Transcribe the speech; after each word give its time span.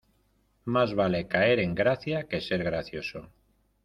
Más 0.65 0.95
vale 0.95 1.27
caer 1.27 1.59
en 1.65 1.75
gracia 1.81 2.23
que 2.31 2.41
ser 2.47 2.63
gracioso. 2.69 3.23